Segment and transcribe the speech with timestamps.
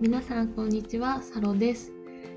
[0.00, 1.90] 皆さんこんにちは、サロです。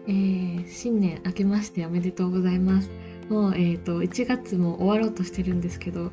[0.07, 2.89] えー、新年明けましておめでとうございます。
[3.29, 6.10] もう、えーと、1月も終わろうとしてるんですけど、は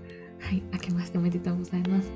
[0.52, 2.12] い、明けましておめでとうございます。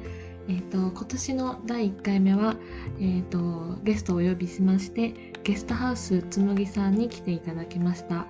[0.49, 2.57] えーと、今年の第1回目は、
[3.01, 8.27] えーと、ゲストをお呼びしましてゲストハウスつむぎさんに来ていただきました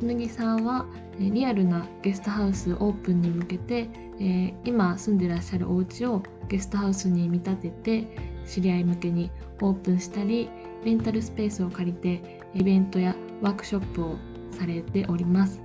[0.00, 0.84] つむぎさんは、
[1.18, 3.88] リアルなゲストハウスオープンに向けて、
[4.20, 10.48] えー、今住んでらっしゃるお家をゲストハウスに見立てて知り合い向けにオープンしたり
[10.84, 14.16] レンタルスペースを借りてイベントやワークショップを
[14.50, 15.60] されております。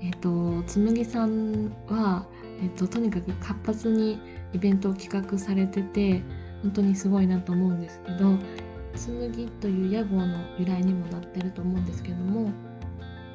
[0.00, 2.26] えっ、ー、とつむぎさんは、
[2.60, 4.18] えっ、ー、ととにかく活発に
[4.52, 6.22] イベントを企画されてて
[6.62, 8.36] 本当にすごいなと思うんですけど
[8.94, 12.50] 紬という屋号の由来にもなってると思うんですけども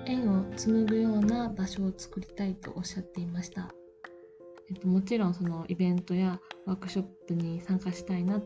[0.05, 3.69] 縁を紡ぐような場所を作りたいとおっしゃっていました、
[4.69, 8.41] えっと、もちろんそのイベントやワークショップに参加したいな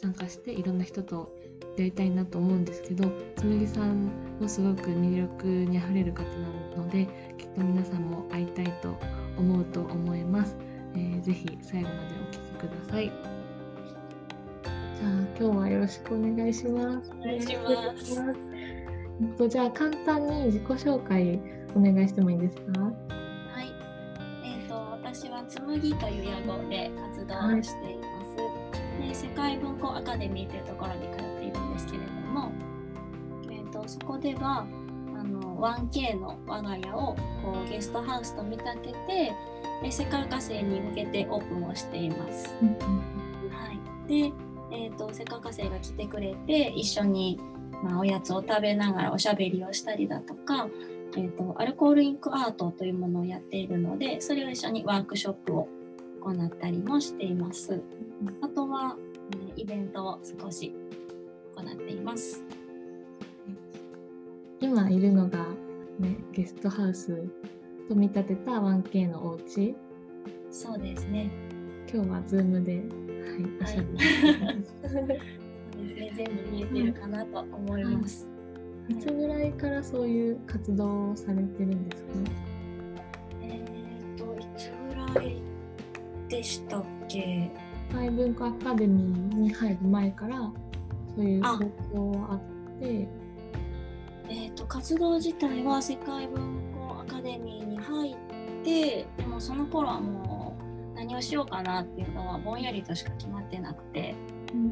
[0.00, 1.34] 参加していろんな人と
[1.76, 8.96] やりたいなと思うんですけど紬さんもすごく魅力にあふれる方なのできっと皆さんも会いたいと
[9.36, 10.56] 思うと思います、
[10.94, 13.04] えー、ぜひ最後までお聴きください。
[13.06, 17.12] じゃあ今日はよろしくお願いします。
[17.20, 18.18] お願いします。
[18.18, 21.40] えっとじゃあ簡単に自己紹介
[21.76, 22.80] お願いしてもいいですか？
[22.80, 22.90] は
[23.62, 23.72] い。
[24.44, 28.07] えっ、ー、と私は紬という屋号で活動しています、はいで
[29.18, 32.52] 世界文庫アカデミーというところに通っているんですけれども、
[33.50, 34.64] えーと、そこでは
[35.12, 39.32] あの 1K の我が家をこうゲストハウスと見立てて
[39.82, 42.54] で世界火星に向けてオープンをしています。
[43.50, 43.72] は
[44.06, 44.32] い、で、
[44.70, 47.40] えーと、世界火星が来てくれて一緒に、
[47.82, 50.68] まあ、おやつを食べながらおしゃべりをしたりだとか、
[51.16, 55.68] えーとアルコールインクアートというものをやっているのでそれを一緒にワークショップを
[56.22, 57.82] 行ったりもしています。
[58.40, 58.96] あとは、
[59.56, 60.74] イベントを少し
[61.56, 62.44] 行っています。
[64.60, 65.46] 今いるのが、
[65.98, 67.24] ね、ゲストハウス
[67.88, 69.74] と見立てた 1K のお家
[70.50, 71.30] そうですね。
[71.92, 73.86] 今日はズームで、はい、はい、
[74.84, 76.12] そうですね。
[76.16, 78.28] 全部見えてるかなと思います。
[78.88, 82.47] いつぐらいからそういう活動をされてるんですかえ
[86.38, 87.50] でしたっけ？
[87.92, 90.52] 海文化アカデミーに入る前から
[91.16, 91.58] そういう方
[91.92, 92.40] 向はあっ
[92.80, 93.08] て。
[94.30, 98.16] えーと、活動自体は世界文庫アカデミーに入っ
[98.62, 100.54] てでもその頃はも
[100.92, 104.14] う何をしようかなっていうのはぼんやりとしか決まってなくて、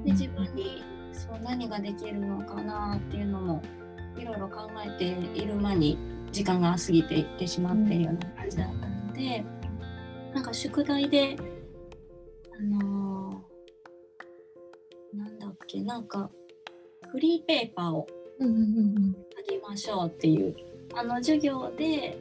[0.05, 3.63] で自分にそう何ができるのかなっていうのも
[4.19, 5.05] いろいろ考えて
[5.35, 5.99] いる間に
[6.31, 9.45] 時間が過ぎていってしまっているような感じだったので、
[10.35, 11.39] なんか宿題で
[12.59, 16.31] あのー、なんだっけなんか
[17.11, 18.07] フリーペーパーを
[18.41, 20.57] あげましょうっていう,、
[20.95, 22.19] あの授業で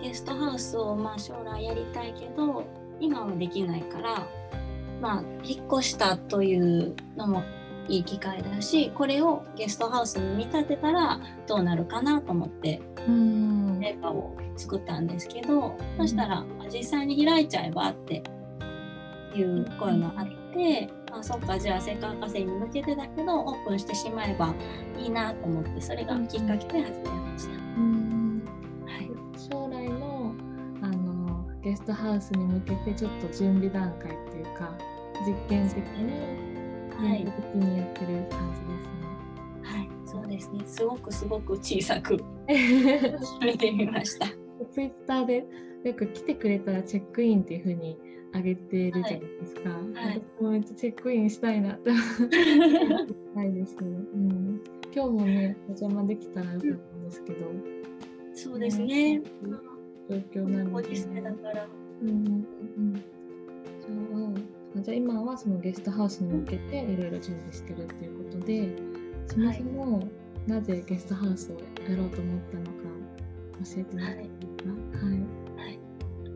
[0.00, 2.64] ゲストハウスをまあ将来やりたいけど
[3.00, 4.26] 今はできないから
[5.00, 7.42] まあ引っ越したというのも
[7.88, 12.80] いい機会だしこれをゲストハウスに見立てたらどうなるかなと思って
[13.80, 18.22] ペーパーを作ったんですけどそしたら実際に開いちゃえばって
[19.36, 24.54] いう声があって、あそっかじゃあ世界火星に向けてだけどオープンしてしまえば
[24.96, 27.52] いいなと思ってそれがきっかけで始めました。
[27.52, 29.10] はい、
[29.50, 30.34] 将来の
[30.82, 34.76] あのゲストハウスに向けてちょっと準備段階っていうか
[35.26, 36.48] 実験的に
[36.96, 38.98] はい的にやってる感じですね。
[39.62, 40.62] はい、そうですね。
[40.66, 42.16] すごくすごく小さく
[43.40, 44.37] 見てみました。
[44.78, 45.44] ツイッターで
[45.82, 47.98] よく来てくれたらチェックインっていうふうに
[48.32, 49.70] 上げてるじゃないですか。
[49.70, 51.90] はい、私もめっちゃチェックインしたいなって
[53.34, 54.60] ないですけど、うん、
[54.94, 57.38] 今日もねお邪魔できたらよかったんですけど。
[58.34, 59.20] そうですね。
[60.08, 61.22] 状況なので、ね。
[61.22, 61.68] だから。
[62.02, 62.44] うんうん
[64.74, 68.76] じゃあじゃあ今はそのゲストハウスに向けていろいろ準備してるっていうことで、
[69.26, 70.08] そもそも
[70.46, 71.56] なぜゲストハウスを
[71.90, 72.97] やろうと思ったのか
[73.64, 75.06] 教えてもらっていいですか。
[75.06, 75.66] はい。
[75.66, 75.78] はい。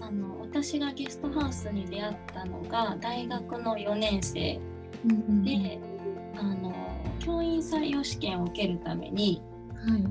[0.00, 4.32] あの私がゲストハウスに出会ったのが大学の4年生。
[4.32, 4.60] で、
[5.04, 9.42] うんうんうん、あの教員採用試験を受けるために、
[9.74, 10.04] はい、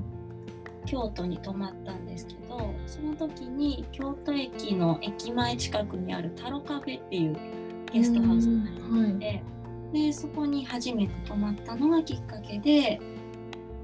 [0.86, 7.36] 京都に泊まったんですけどその時に京都駅の駅前近くにあるタロカフェっていう
[7.92, 9.42] ゲストハウスがありまして、はい、
[9.92, 13.00] でそこに初めて泊まったのがきっかけで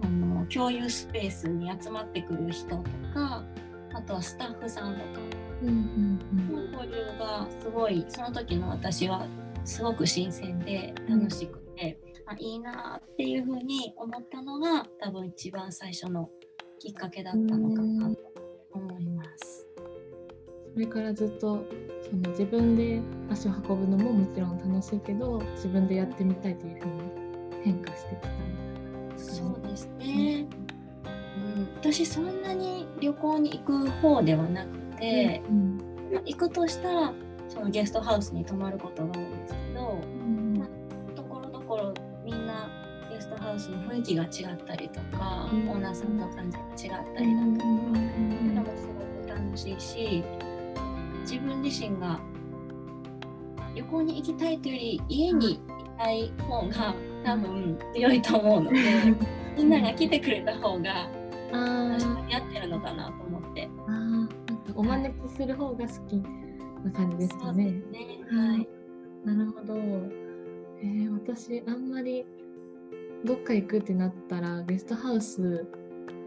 [0.03, 2.83] あの共有スペースに集まってくる人と
[3.15, 3.45] か
[3.93, 5.39] あとはスタッフさんとか。
[5.61, 6.21] うんうん
[6.55, 9.27] うん、交流がすごいその時の私は
[9.65, 16.31] すごく新鮮で楽しくて、あ、いいなっていうふうに思ったのが多分一番最初の
[16.79, 18.17] きっかけだったのかなと
[18.73, 19.67] 思います。
[20.75, 21.65] それからずっと
[22.09, 23.01] その自分で
[23.31, 28.29] 足を運ぶのももちろん楽しいけど自分でやってみたいというふうに変化してきた
[29.19, 30.47] そうですね、
[31.37, 35.79] うん、私そんなに旅行に行く方ではなくて、うん
[36.13, 37.13] まあ行くとしたら
[37.49, 40.69] そのゲストハウスに泊まることが多いんですけどうん
[41.15, 41.95] ところどころ
[42.25, 42.69] みんな
[43.11, 45.69] ゲストハウスの雰囲気が違ったりとか、うん。
[45.71, 50.25] オーナーさんの感じが違ったりだとか、そういうのもすごく楽しいし
[51.23, 52.21] 自分自身が
[53.75, 55.61] 旅行に行きたいというより家にい
[55.99, 56.95] たい方が
[57.25, 58.79] 多分強いと思うので
[59.59, 61.09] みんなが来てくれた方が
[61.53, 63.69] あ私ーに合ってるのかなと思って。
[63.89, 64.35] あーなんか
[64.77, 66.17] お招きする方が好き
[66.85, 67.65] な感じですかね。
[67.65, 68.21] ね。
[68.31, 68.69] はい。
[69.25, 69.75] なるほど。
[70.81, 72.25] えー、私あんまり
[73.25, 75.67] どっか行くってなったらゲストハウス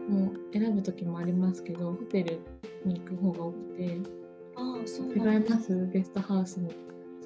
[0.08, 2.40] も選ぶ時もありますけどホテル
[2.84, 3.98] に行く方が多くて。
[4.56, 6.68] ああそう違ないますゲストハウスの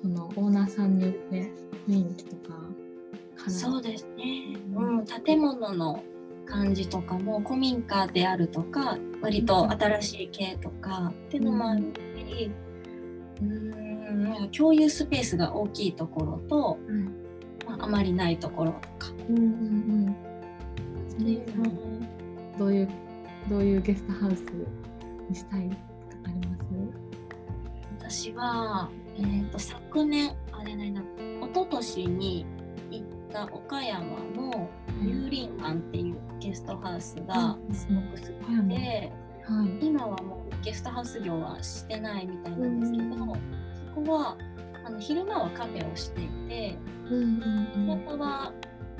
[0.01, 1.51] そのオーナーさんによって
[1.89, 2.55] 雰囲気とか
[3.49, 4.07] そうです
[5.25, 6.03] 建物の
[6.47, 12.51] 感じとかも古民家であるとか割と新しい系とかっていうのもあるし、
[13.43, 17.23] うん、共有スペースが大きいところと、うん。
[17.67, 19.13] まあ、あまりないところとか。
[19.29, 20.17] うんうんうん
[22.59, 22.89] どういう
[23.51, 24.43] どういうゲストハウス
[25.29, 25.79] にしたいとか
[26.27, 26.57] ありま
[28.09, 28.23] す？
[28.29, 32.47] 私は、えー、と昨年あれないな一昨年に
[32.91, 34.05] 行った岡山
[34.35, 34.71] の
[35.03, 39.13] 有林庵っていうゲストハウスがすごく好きで。
[39.45, 39.87] はい。
[39.87, 43.57] 今はもうゲストハウス業はしてないみたいなんですけど、うん
[43.95, 44.37] そこは
[44.85, 46.79] あの昼間はカフェをしていて
[47.11, 48.53] うんうん夜中は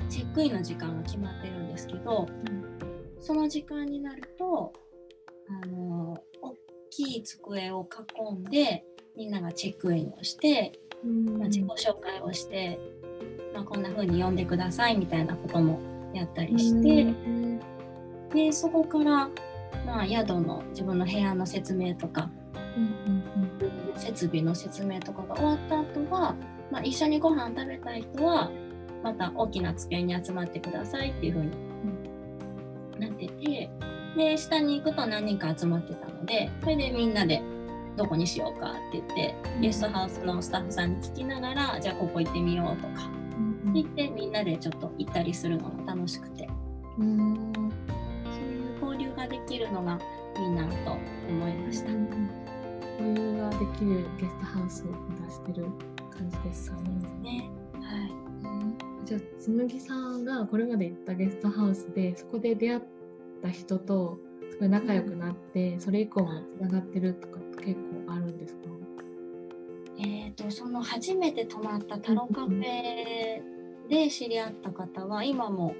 [0.09, 2.27] チェックインの時間が決まってるんですけど、
[3.19, 4.73] その時間になると
[5.49, 6.55] あの大
[6.89, 7.87] きい机を
[8.19, 8.85] 囲んで
[9.15, 12.79] みんながチェックインをして、うんまあ、自己紹介をして、
[13.57, 15.79] まあ、こんな風に呼んでくださいみたいなことも
[16.13, 17.03] やったりして。
[17.03, 17.59] うん。
[18.29, 19.29] でそこから、
[19.85, 22.29] まあ、宿の自分の部屋の説明とか
[22.75, 23.23] うん
[23.95, 26.35] 設備の説明とかが終わった後は、
[26.69, 28.51] まあ、一緒にご飯食べたい人は
[29.01, 31.51] また大きな机に集まってくださいっていう風に
[32.99, 33.69] なってて
[34.15, 37.41] で下に行くと何人か集まってたのでそれでみんなで
[37.95, 43.16] どこにしようかって言ってゲストハウスのスタッフさんに聞きながらじゃあここ行ってみようとか
[43.67, 43.73] うん。
[43.73, 46.49] 言ってみんなでちょっと行ったりするのが楽しくて。
[46.99, 47.51] うん
[48.25, 49.99] そういう交流ができるのが
[50.39, 50.91] いいなと
[51.29, 51.91] 思いました。
[51.91, 54.87] 交流ができるゲストハウスを
[55.25, 55.67] 出してる
[56.09, 56.89] 感じですかね。
[57.21, 57.49] ね。
[57.73, 58.11] はい。
[59.05, 62.81] じゃあ紬さんがこれまで行ったゲストハウスでそこで出会っ
[63.41, 64.17] た人と
[64.51, 67.75] すごい仲良くなって、それ以降もつながってるとかって結
[68.05, 68.61] 構あるんですか？
[69.99, 73.41] えー、とその初めて泊まったタロカフェ
[73.89, 75.75] で知り合った方は今も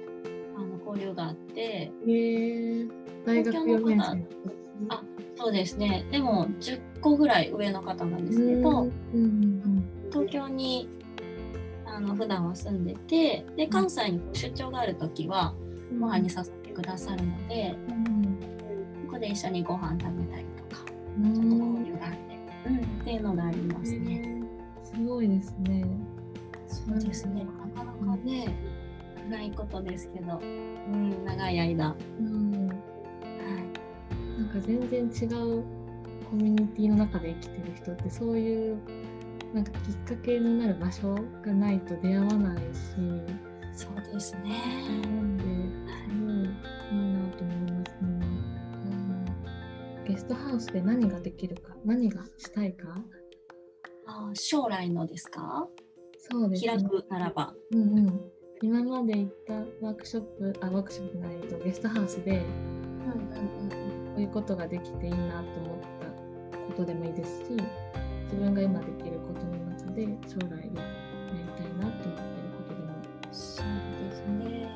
[0.56, 2.86] あの交流があってへえ
[3.24, 4.48] 大学4年生
[4.88, 5.02] あ
[5.36, 6.04] そうですね。
[6.10, 10.88] でも10個ぐらい上の方なんですけど、うんうん東京に
[11.84, 15.54] あの普段は住んでてで関西に出張がある時は
[15.92, 16.00] うん。
[16.00, 18.24] ご飯に誘ってくださるので、うん。
[19.06, 20.82] ここで一緒にご飯食べたりとか
[21.18, 21.34] うん。
[21.34, 22.18] ちょっと交流があって、
[22.66, 24.42] うん、っていうのがありますね。
[24.82, 25.86] すごいですね。
[26.68, 27.46] そうですね。
[27.84, 28.54] なかね、
[29.28, 30.44] ないことですけど、う
[30.96, 31.88] ん、長い間。
[31.88, 32.78] はうん、なん
[34.52, 35.64] か全然違う
[36.30, 38.78] コミュニティの中で生きてる人ってそういう
[39.54, 42.62] なんかきっかけになる場所がないと出会わないし、
[43.72, 44.60] そうですね。
[45.04, 45.46] なんです
[46.20, 48.08] ごいいいなと思いますね。
[48.84, 48.86] う
[50.02, 52.94] ん、ゲストハウスで何ができるか、何がしたいか、
[54.06, 55.66] あ将来のですか？
[56.30, 56.76] そうですね。
[56.76, 57.54] 開くならば。
[57.72, 58.20] うんうん。
[58.60, 63.74] 今まで行ったワークショップ、あ、ワークショップないとゲストハウスでうんうんこ
[64.16, 65.80] ういうことができていいなと思っ
[66.50, 67.44] たことでもいいですし、
[68.24, 70.70] 自分が今できることの中で将来やり
[71.56, 72.16] たいなと思っている
[72.56, 72.92] ことでも。
[73.30, 73.66] そう
[74.10, 74.68] ですね。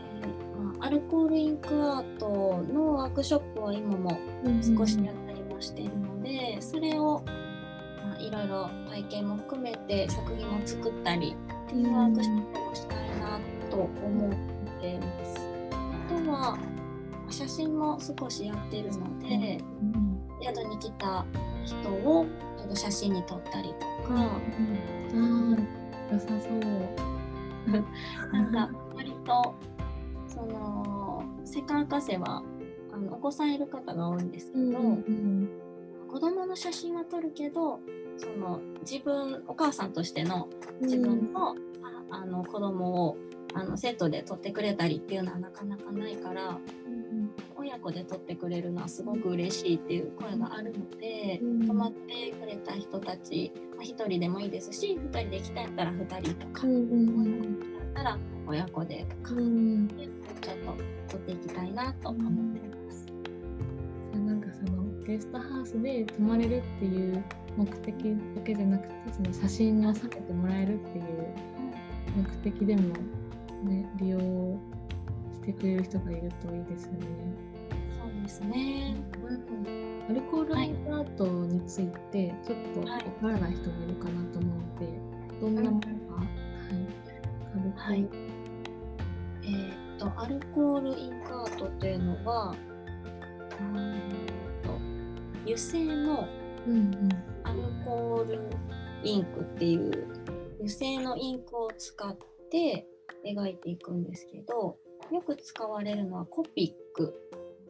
[0.57, 4.17] まあアルコールインクアートのワークショップは今も
[4.63, 7.42] 少しやったりもしているので、それを、まあ、
[8.23, 11.37] いろいろ体験も含めて作品を作ったり
[11.67, 15.41] っていうワークショップをしたいなと思っています。
[15.73, 16.59] あとは
[17.31, 20.13] 写真も少しやってるので、うん。
[20.43, 21.25] 宿に来た
[21.65, 22.27] 人を
[22.59, 24.39] ちょっと写真に撮ったりとか、あ
[25.15, 28.33] あ、良さそう。
[28.33, 29.55] なんか割と
[30.27, 32.43] その世界博士は
[32.93, 35.62] あのお子さんいる方が多いんですけど、うん
[36.13, 37.81] 子供の写真は撮るけど
[38.19, 40.49] その自分お母さんとしての
[40.83, 41.55] 自分の,、あ
[42.11, 43.17] あの子供を
[43.55, 46.59] あのセットで撮ってくれたりっていうのはなかなかないから
[47.57, 51.67] 親子で撮ってくれるのはすごく嬉しいっていう声があるので、うん。
[51.67, 59.29] 泊まってくれた人たち、まあ、1人でもいいですし2人で行きたいったら2人とか、だったら親子でとか、
[60.41, 60.57] ちょっ
[61.09, 63.07] と撮っていきたいなと思ってます。
[64.13, 67.25] なんかそのゲストハウスで泊まれるっていう
[67.57, 71.05] 目的だけじゃなくてその写真に収めてもらえるっていう
[72.17, 72.95] 目的でも、
[73.65, 77.07] ね、利用してくれる人がいるといいですよね。
[77.99, 78.95] そうですね。
[79.29, 84.87] うんアルコールインタートについてちょっとわはいからない人もいるかなと思うので、
[85.41, 85.87] どんなものか、
[87.87, 88.09] はい、はい
[89.45, 92.55] えーっとアルコールインカートっていうのは
[93.61, 94.32] うーんと
[95.45, 96.29] 油性の
[97.45, 98.41] アルコール
[99.03, 100.07] インクっていう
[100.57, 102.17] 油性のインクを使っ
[102.51, 102.87] て
[103.27, 104.77] 描いていくんですけど
[105.11, 107.15] よく使われるのはコピック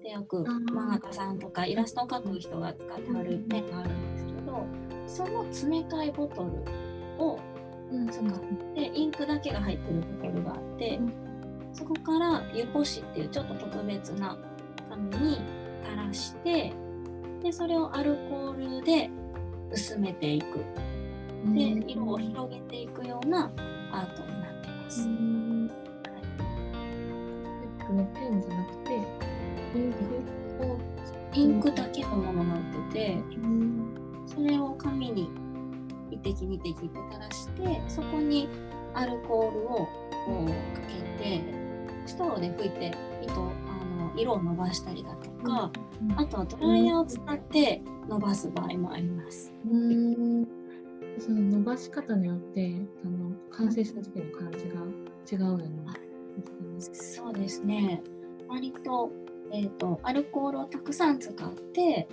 [0.02, 4.66] でよく漫画家さんとかイラストを描く人が使ってはるペンがあるんですけど
[5.06, 6.50] その詰め替えボトル
[7.22, 7.38] を
[7.90, 8.24] うん使っ
[8.74, 11.32] てインクだけが入ってるボトルがあってうん。
[11.72, 14.36] そこから湯干しっていうちょっと特別な
[14.90, 15.40] 紙に
[15.82, 16.72] 垂らして
[17.42, 19.10] でそれをアルコールで
[19.70, 20.64] 薄めていく。
[21.44, 21.54] うん。
[21.54, 23.50] で色を広げていくような
[23.92, 25.06] アートになってまうす。
[25.08, 25.52] ん
[27.92, 28.94] のペンじゃなくて
[29.74, 29.92] イン
[30.58, 30.78] クを
[31.34, 35.28] インクだけのものになっててうんそれを紙に
[36.10, 38.48] 1滴2滴って垂らしてそこに
[38.94, 39.88] アルコールをこ
[40.28, 40.52] うか
[41.18, 41.42] けて
[42.06, 43.52] ストローで拭いて糸あの
[44.16, 45.70] 色を伸ばしたりだとか、
[46.16, 49.52] あとはドライヤーを使って伸ばす場合もあります。
[49.70, 50.46] うん
[51.18, 55.72] その伸ばし方によってあの完成した時の感じが違うよね。
[56.80, 58.02] そうですね。
[58.48, 59.10] 割と,、
[59.52, 62.08] えー、とアルコールをたくさん使って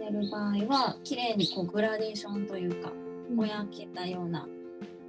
[0.00, 2.92] やる場合は綺麗にこうグラデーションというか
[3.34, 4.46] ぼやけたような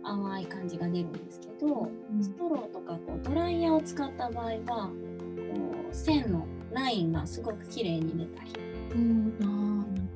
[0.03, 1.89] 淡い感じが出るんですけど
[2.21, 4.91] ストローとかこうドライヤーを使った場合は
[5.93, 8.53] 線のラインがすごく綺麗に出たり
[8.93, 9.33] うん、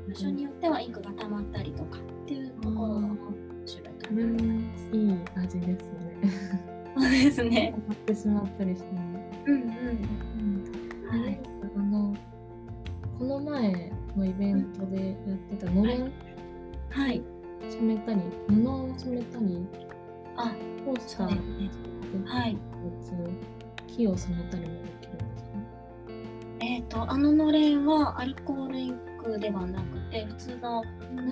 [0.08, 3.18] 場所によってはインクが溜まったりとかっていうところが面
[3.66, 4.90] 白いかなと思います。
[4.94, 6.18] いい味ですね。
[6.96, 7.74] そうですね。
[7.76, 9.02] 溜まってしまったりしても。
[9.48, 9.62] うんうん。
[9.62, 11.40] うんはい。
[11.76, 12.16] あの
[13.18, 16.12] この前のイベントでやってたのれん
[16.90, 17.24] はい。
[17.70, 19.66] 染めたり、布を染めたり、
[20.36, 20.56] あ、
[20.86, 21.70] コースターね。
[22.26, 22.58] はい。
[23.88, 24.97] 木を染めたりも。
[26.68, 30.84] えっ、と、あののれんはアルコールインクではなくて、普通の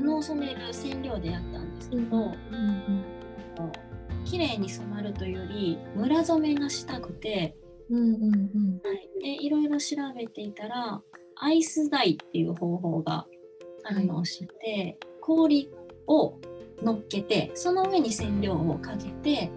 [0.01, 3.03] 布を染める染料でやったんですけど、うん
[4.23, 7.55] 綺麗に染まるというより、ムラ染めがしたくて、
[7.89, 11.01] うんうんうんはい、でいろいろ調べていたら、
[11.35, 13.27] アイスダイっていう方法が
[13.83, 15.69] あるのを知って、氷
[16.07, 16.39] を
[16.81, 19.51] 乗っけて、その上に染料をかけて、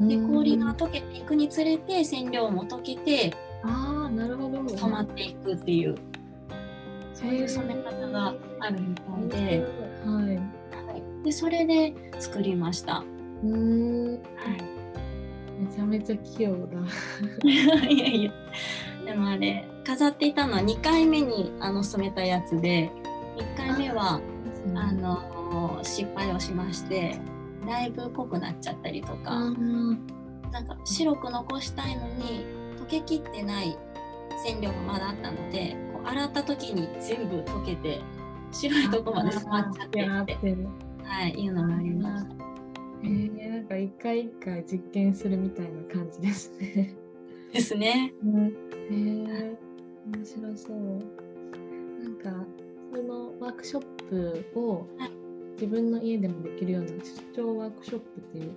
[0.00, 0.08] うん。
[0.08, 4.49] で氷があ溶けていくにつれて染料も溶けてあー、なるほど。
[4.76, 5.94] 染まっていくっていう
[7.14, 8.94] そういう染め方があるみ
[9.28, 9.66] たいで,、
[10.06, 10.36] はい。
[10.36, 13.04] はい、でそれで作りました。
[13.42, 14.12] うーん。
[14.12, 16.78] はい、めちゃめちゃ器用だ。
[17.88, 18.32] いやいや
[19.04, 22.90] でもあれ飾っていたのは2回目にあの染めたやつで
[23.36, 24.20] 1回目は
[24.74, 27.18] あの失敗をしまして
[27.66, 29.96] だいぶ濃くなっちゃったりとあかー
[30.52, 32.44] なんか白く残したいのに
[32.78, 33.76] 溶けきってない
[34.44, 38.00] 染料がまだあったのでこう洗った時に全部溶けて
[38.52, 40.36] 白いとこまで染まっちゃってやって。
[41.10, 42.34] はい、いうのがありました。
[43.02, 46.94] えー、なんか一回一回実験するみたいな感じですね。
[47.52, 48.12] ですね。
[48.90, 49.56] へえ
[50.06, 50.76] 面白そう。
[52.02, 52.46] なんか
[52.94, 55.10] そのワークショップをはい
[55.54, 58.52] 自分の家でもできるような出張ワークショップっていう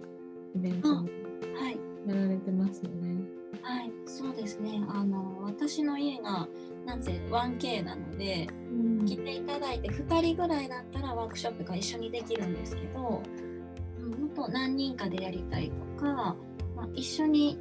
[0.55, 3.42] イベントもはい、やられてますよね。
[3.61, 4.83] はい、そうですね。
[4.87, 6.47] あの私の家が
[6.85, 16.35] なんせ 1K なのでうん来ていただいて2人ぐらいだったらワークショップが一緒にできるんですけどもっと何人かでやりたいとか、
[16.75, 17.57] まあ、一緒に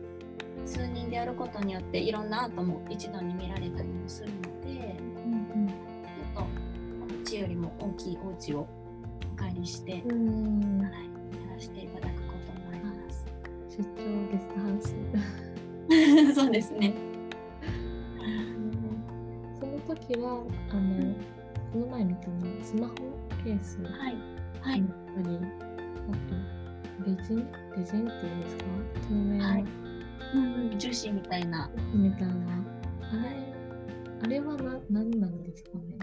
[0.66, 6.46] 数人でやることによっていろんなアートも一度に見られたりもするのでうんちょっ
[7.08, 8.68] とうちよりも大きいお家を
[9.32, 13.26] お借りして、うんうんはい、やらせていただくこともあります。
[13.70, 15.51] 出張ゲストハウス。
[16.35, 16.95] そうですね。
[19.61, 21.15] その時はあの
[21.73, 22.95] この前見たのスマホ
[23.45, 23.83] ケース。
[23.83, 24.17] はい。
[24.61, 24.79] はい。
[24.79, 26.11] やっぱりあ
[27.05, 27.37] とレジン
[27.77, 28.65] レジンっていうんですか？
[29.09, 29.65] 透明の、はい。
[30.35, 31.71] うんうん、樹脂みたいな。
[31.95, 32.35] みたいな。
[33.12, 33.55] あれ
[34.23, 35.99] あれはな何なんですかね？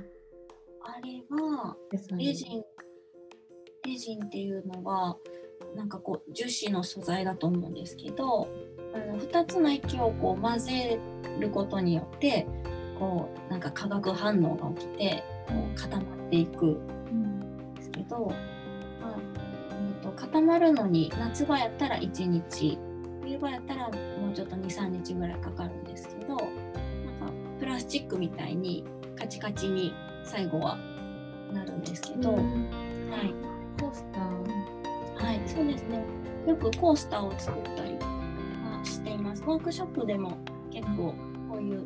[0.81, 1.75] あれは、
[2.17, 2.63] レジン、
[3.85, 5.17] レジンっていうのは、
[5.75, 8.47] なんかこう樹脂の素材だと思うんですけど、
[8.99, 10.99] 2つの液をこう混ぜ
[11.39, 12.45] ることによって、
[12.97, 18.31] こうなんか化学反応が起きて、こう固まっていくうんですけど、
[19.01, 22.77] まあうん、と固まるのに夏場やったら1日
[23.23, 26.51] 冬場やったらもうちょっと23日ぐらいかかるんですけどなんか
[27.59, 28.83] プラスチックみたいに
[29.17, 30.77] カチカチに最後は
[31.53, 32.41] なるんですけど、はい、
[33.79, 34.29] コースター。
[35.25, 36.01] はい、そうですね。
[36.47, 38.08] よくコースターを作ったりはしてい
[39.39, 40.37] ますワークショップでも
[40.71, 41.13] 結構
[41.49, 41.85] こういう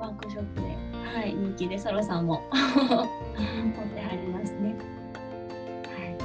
[0.00, 0.66] ワークショップで、
[1.06, 2.58] はい、人気でソロさんも持っ
[3.94, 4.76] てはりますね。
[5.86, 6.18] はい。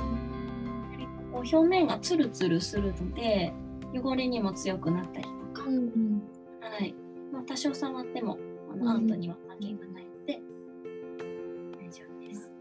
[1.32, 3.54] こう表面がツルツルするので
[3.94, 5.24] 汚れにも強くなったり
[5.54, 6.24] とか、うんうん
[6.60, 6.96] はい。
[7.32, 8.40] まあ、多少触っても
[8.72, 10.42] あうんのアウトには関係がないので、
[11.80, 12.52] 大丈夫です。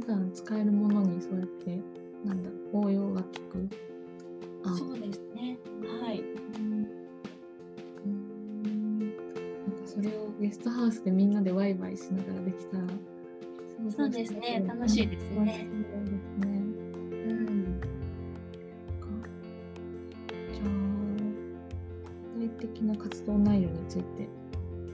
[0.00, 1.80] 普段使えるものにそうやって
[2.24, 3.68] なんだ応用が効く
[10.46, 12.78] ゲストハウスでみんなでワイワイしながらできた。
[12.78, 12.84] ら
[13.90, 14.62] そうですね。
[14.64, 15.66] 楽しいですね。
[16.40, 17.80] うん。
[20.54, 20.68] じゃあ
[22.38, 24.28] 具体的な活動内容について、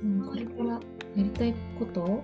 [0.02, 0.80] うん、これからや
[1.18, 2.00] りたいこと？
[2.00, 2.22] を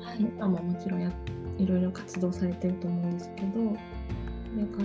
[0.00, 0.20] はい。
[0.20, 1.10] 今ももちろんや
[1.58, 3.48] いろいろ活動されてると思うんですけど。
[3.50, 3.76] こ
[4.56, 4.82] れか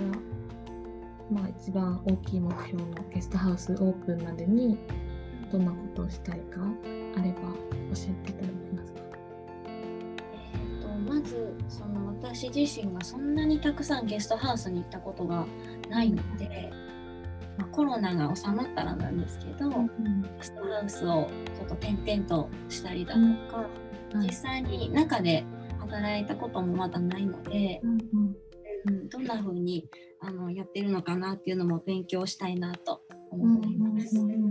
[1.30, 4.76] まあ一番大きい目標のゲストハウスオープンまでに
[5.50, 6.60] どんなことをしたいか
[7.16, 9.00] あれば教えていただけますか？
[9.66, 15.46] えー、とまずその私自身がそんなにたくさんゲストハウスに行ったことが
[15.88, 16.70] ないので、
[17.56, 19.76] まあ、コロナが収まったらなんですけど、ゲ
[20.42, 23.20] ストハウスをちょっと転々としたりだと
[23.52, 23.66] か、
[24.14, 25.44] 実際に中で
[25.78, 28.36] 働いたこともまだないので、うんうん。
[28.86, 29.88] うん、どんな風に
[30.20, 34.16] あのやってるのかなっていうのも勉強したいなと思っています。
[34.18, 34.47] うんうんうん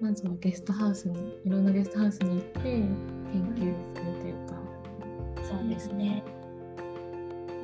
[0.00, 2.96] まずはゲストハウスにいろんなゲストハウスに行って研
[3.54, 4.54] 究するというか。
[5.42, 6.24] そうですね。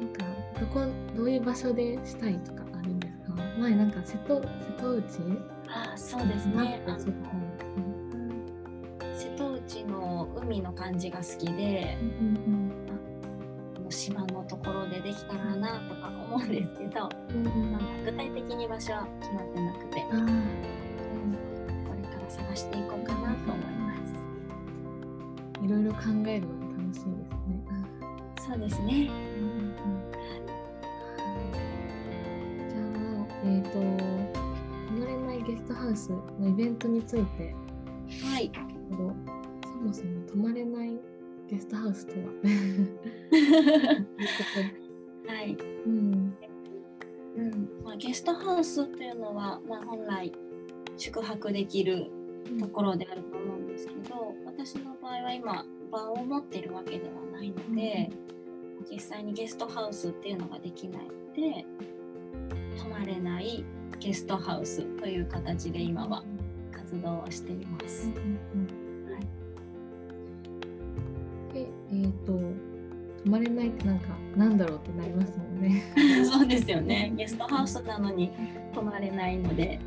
[0.00, 0.24] なんか
[0.60, 0.80] どこ
[1.16, 3.42] どういう場所でしたいとかあるんですか？
[3.58, 5.06] 前なんか瀬戸瀬戸内？
[5.68, 6.82] あそうですね。
[9.14, 12.72] 瀬戸内の海の感じが好きで、うん
[13.76, 17.72] あの島のところでできたらなとか思うんですけど、うんうん。
[17.72, 20.04] まあ具体的に場所は決まってなくて、
[22.56, 24.14] していこうかなと思います。
[25.64, 27.66] いろいろ考えるのが楽しいですね。
[28.48, 29.10] そうですね。
[32.68, 37.54] じゃあ、えっ、と、泊まれないゲストハウスのイベントについて、
[38.24, 38.50] はい。
[39.62, 40.98] そもそも泊まれない
[41.48, 42.18] ゲストハウスとは
[45.34, 45.56] はい。
[45.86, 46.36] うん、
[47.36, 50.32] うんまあ、ゲストハウスっていうのは、まあ、本来
[50.96, 52.10] 宿泊できる
[52.60, 58.10] ところであると思うんですけど私の場合は今場を持ってるわけではないので、
[58.90, 61.64] 実際にゲストハウスっていうのができないので
[62.78, 63.64] 泊まれない
[63.98, 66.22] ゲストハウスという形で今は
[66.72, 68.08] 活動をしています。
[68.08, 68.14] は
[71.50, 71.54] い。
[71.54, 75.82] で、えっ、と、泊まれないってなんか、なんだろうってなりますもんね。
[76.30, 77.12] そうですよね。
[77.16, 78.30] ゲストハウスなのに
[78.74, 79.80] 泊まれないので、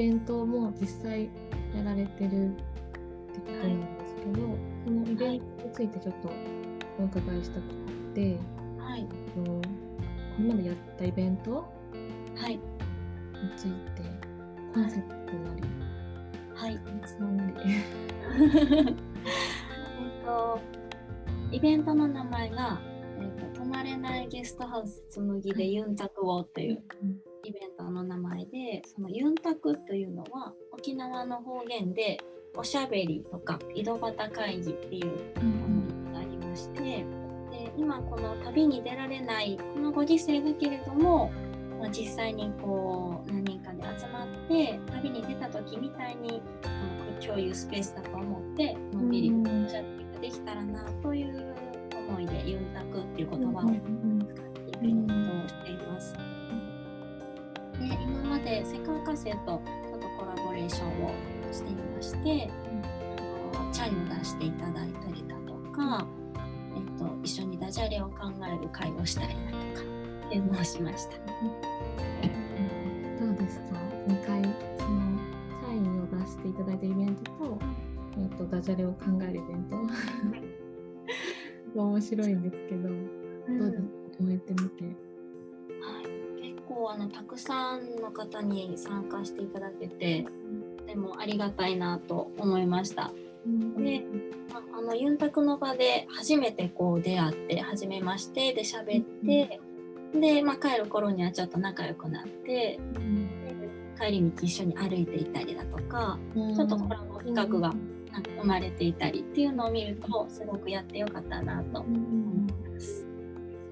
[0.00, 1.28] ベントも実際
[1.76, 6.30] やられてるってことなんですけど、そのイベントについてちょっと
[6.98, 7.66] お伺いしたく
[8.14, 8.38] て、
[8.78, 9.00] はい。
[9.00, 9.62] えっとこ
[10.38, 11.70] れまでやったイベント
[12.34, 12.54] はい。
[12.54, 12.60] に
[13.56, 14.02] ついて、
[14.72, 15.62] コンセプトなり、
[16.54, 16.78] はい。
[16.78, 17.54] 感想なり。
[18.80, 18.94] えっ
[20.24, 20.60] と、
[21.52, 22.80] イベントの名前が、
[23.20, 26.82] えっと、泊まれないゲストハウス紬でユンタクをっていう
[27.44, 32.18] イベントの名前で、そのユンタクというのは沖縄の方言で
[32.56, 35.06] おしゃべりとか井戸端会議っていう
[35.44, 37.04] ものがありまして、で
[37.76, 41.30] 今この旅に出られないこのご時世だけれども、
[41.80, 46.42] まあ、実際にこう何人かで集まって旅に出た時みたいに
[47.24, 51.54] 共有スペースだと思ってのんびりおしゃべりができたらなという
[52.08, 53.80] 思いでユンタクっていう言葉を使って
[54.72, 55.79] イベントをしています。
[57.80, 61.10] なでセカカセとちょっとコラボレーションを
[61.52, 62.50] していまして、
[63.54, 66.06] あのチャイを出していただいたりだとか、
[66.76, 69.62] えっと、一緒にダジャレを考える会をしたりだとか
[70.26, 71.16] っていうのをしました。
[71.16, 71.22] ど
[73.32, 73.64] うですか
[74.06, 74.42] ？2回
[74.78, 75.18] その
[75.66, 77.58] 社員を出していただいたイベントと,、
[78.18, 79.76] えっとダジャレを考えるイベント。
[81.80, 82.94] 面白いんですけど、ど
[83.66, 83.82] うです？
[83.82, 83.88] か
[84.18, 85.09] 終えてみて。
[86.80, 90.24] 構あのたくさんの方に参加していただけて、
[90.86, 93.12] でもありがたいなと思いました。
[93.76, 94.02] で、
[94.52, 99.60] まあのユンタクの場で初めてこう出会って初めましてで喋って、
[100.18, 102.80] で、まあ、帰る頃にはちょっと仲良くなって、
[104.00, 107.74] 帰り道一緒に歩いていたりだとか、ちょっとコラボ企画が
[108.10, 111.98] なんか生まれていたりっていうのを見るとすごくやってよかったなと思い
[112.72, 113.06] ます。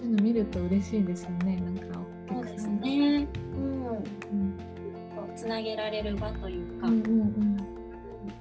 [0.02, 1.78] 見ると嬉しいですよねなん。
[1.78, 1.97] か
[2.28, 3.26] そうですね。
[3.54, 3.86] うん。
[3.86, 4.58] うん、
[5.34, 7.78] つなげられる場というか、うんうんうん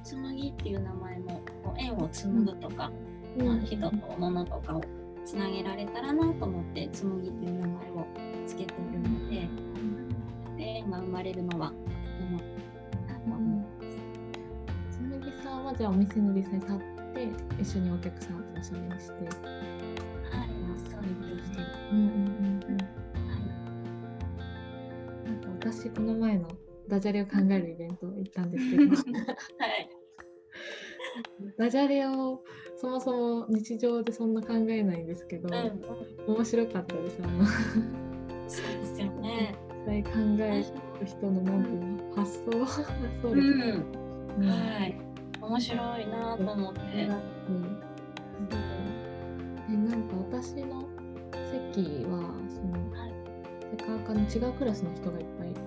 [0.04, 2.92] つむぎっていう名前もこう縁を紡ぐとか、
[3.38, 4.84] うん、まあ、人と物とかを
[5.26, 8.08] つなげられたらなと思って紡ぎっていう名前を
[8.46, 9.48] つけているので、
[10.48, 11.90] うん、で縁が生まれるのはとて
[12.30, 12.38] も
[13.08, 13.64] なと思いま
[14.92, 14.98] す。
[14.98, 16.78] つむぎさんはじゃあお店に実際立っ
[17.14, 17.28] て
[17.62, 19.77] 一緒にお客さんとおしゃべりして。
[25.98, 26.48] この前の
[26.88, 29.90] ダジャレを考えるイベント行ったんですけど、はい、
[31.58, 32.44] ダジャレを
[32.76, 37.46] そもそも日常でそんな考えないんですけど、うん、面白かったですあの。
[38.48, 39.56] そうですよね。
[39.88, 40.64] 実際考え
[41.00, 41.80] る人のなんていう
[42.10, 42.84] の発想発
[43.24, 43.44] 想力、う
[44.40, 44.44] ん。
[44.44, 44.96] うん、はい。
[45.42, 47.80] 面白いなと思って、うん、
[49.68, 50.88] でなんか私の
[51.52, 53.14] 席はその、はい、
[53.72, 55.67] セカーカの違うクラスの人がいっぱい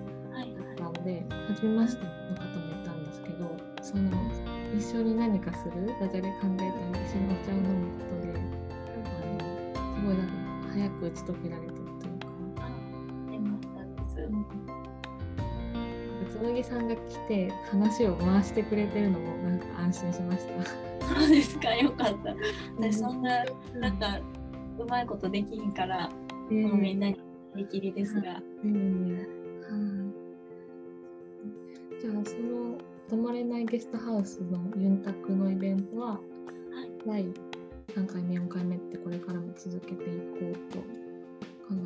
[1.03, 4.09] で初めましての方もいたんですけどその
[4.77, 5.87] 一緒に何かする？
[5.99, 6.69] ダジャレ考えたり
[7.05, 8.33] 一緒にお茶を飲むことで
[8.95, 9.39] あの
[9.95, 10.33] すごいなんか
[10.73, 11.91] 早く打ち解けられたというか。
[16.41, 20.65] 紬さんが来て話を回してくれてるのもなんか安心しました。
[21.05, 22.35] そうですか、よかった。
[22.79, 24.19] 私そんななんか
[24.79, 26.09] うまいことできんから、
[26.49, 27.17] えー、もうみんなに
[27.55, 28.41] できりですが。
[28.63, 29.40] えーじゃ
[33.61, 36.19] 泊まれないゲストハウスのユンタクのイベントは、はい、
[37.05, 37.21] 第
[37.95, 40.85] 3回目4回目ってこれからも続けていこうと考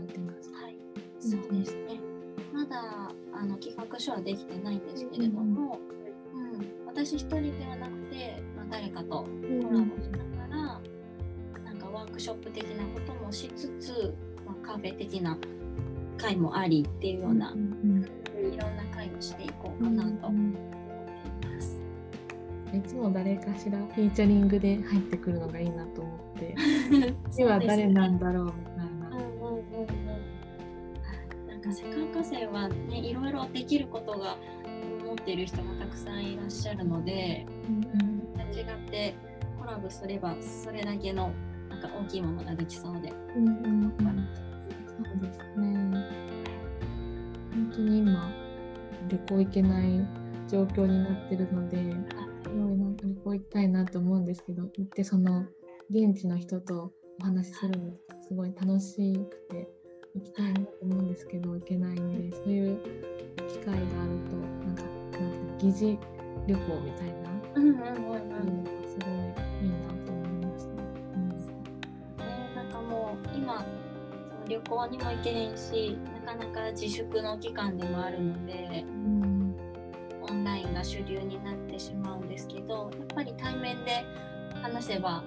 [0.02, 0.52] えています。
[0.54, 0.78] はい、
[1.20, 2.00] そうですね。
[2.54, 5.80] まだあの企画書はできてないんですけれども、
[6.34, 9.28] うん、うん、私一人ではなくて、まあ、誰かとコ
[9.74, 10.82] ラボしながら、
[11.58, 15.38] うん、なんかワークショップ的なこともしつつ、まあ、カフェ的な
[16.18, 18.06] 会もありっていうような、うん、
[18.54, 20.32] いろんな会をしていこうかなと。
[22.76, 26.56] いつも誰かしらフィーチャリングで入ってくるのがいいなと思って
[27.38, 28.86] 今は誰なんだろうみたいな。
[31.48, 34.38] なんかセカンド生はねいろいろできることが
[35.06, 39.16] 持っている人がたくさんいらっしゃるので、うんうん、違って
[39.58, 41.32] コラボすればそれだけの
[41.70, 43.14] なんか大きいものができそうで。
[43.36, 46.26] うんうんうん、そうですね。
[47.52, 48.30] 本当に今
[49.10, 52.25] 旅行行けない状況になってるのです
[52.56, 55.46] ごいなんか旅行行きたいなと思うんですけど行ってその
[55.90, 56.92] 現地の人と
[57.22, 59.68] お話しするのすごい楽しくて
[60.16, 62.80] 行きたいなと思うんですけど行けないんでそういう
[63.48, 63.84] 機会がある
[64.30, 66.00] となんかなんか疑似
[66.48, 69.14] 旅行みたいな、うんうんうんうん、すごい
[69.62, 72.24] いいなと思いました。
[72.24, 73.66] うん、なんかもう今
[74.48, 79.56] 旅行にも行けへんしなかなか自粛の期間でもあるので、うん、
[80.22, 81.55] オンラインが主流になっ
[82.36, 84.04] ですけどやっぱり対面で
[84.62, 85.24] 話せば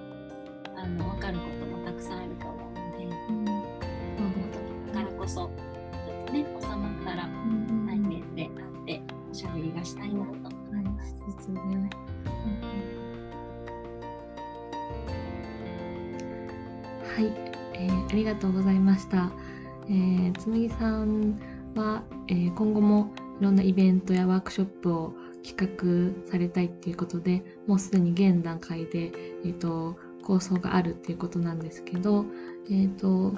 [0.76, 7.22] あの分かることもたくさんあると思うので、うん、その時だからこそちょっとね収まったら
[7.86, 8.50] 対面で会
[8.82, 11.16] っておしゃべりがしたいなと思います。
[11.48, 11.90] うん、ね
[17.16, 17.32] はい
[17.72, 19.32] えー、ありがとうございました。
[19.86, 21.40] えー、つむぎさん
[21.74, 25.14] は、えー、今後もいろんなイベントやワークショップを
[25.54, 29.12] 企画されたいっていうことでもうすでに現段階で、
[29.44, 32.24] えーと、構想があるっていうことなんですけど、
[32.70, 33.34] えーと、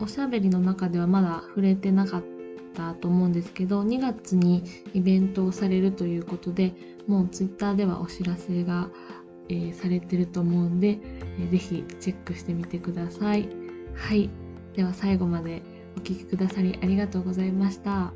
[0.00, 2.24] おしゃべりの中ではまだ触れてなかっ
[2.74, 6.72] たと思うんですけど2月にイベントをされるということで
[7.06, 8.90] もう Twitter ではお知らせが
[9.48, 10.98] えー、されてると思うんで、
[11.38, 13.48] えー、ぜひチェックしてみてください。
[13.94, 14.30] はい。
[14.74, 15.62] では最後まで
[15.96, 18.12] お聴きくださりありがとうございました。